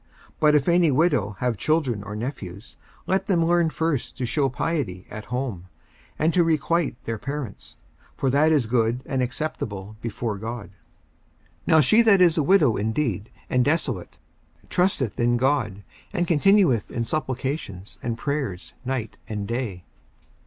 54:005:004 0.31 0.31
But 0.39 0.55
if 0.55 0.67
any 0.67 0.89
widow 0.89 1.35
have 1.41 1.57
children 1.57 2.01
or 2.01 2.15
nephews, 2.15 2.75
let 3.05 3.27
them 3.27 3.45
learn 3.45 3.69
first 3.69 4.17
to 4.17 4.25
shew 4.25 4.49
piety 4.49 5.05
at 5.11 5.25
home, 5.25 5.65
and 6.17 6.33
to 6.33 6.43
requite 6.43 6.95
their 7.05 7.19
parents: 7.19 7.77
for 8.17 8.31
that 8.31 8.51
is 8.51 8.65
good 8.65 9.03
and 9.05 9.21
acceptable 9.21 9.97
before 10.01 10.39
God. 10.39 10.69
54:005:005 10.69 10.71
Now 11.67 11.79
she 11.81 12.01
that 12.01 12.19
is 12.19 12.35
a 12.39 12.41
widow 12.41 12.77
indeed, 12.77 13.29
and 13.47 13.63
desolate, 13.63 14.17
trusteth 14.71 15.19
in 15.19 15.37
God, 15.37 15.83
and 16.11 16.25
continueth 16.25 16.89
in 16.89 17.05
supplications 17.05 17.99
and 18.01 18.17
prayers 18.17 18.73
night 18.83 19.19
and 19.29 19.47
day. 19.47 19.85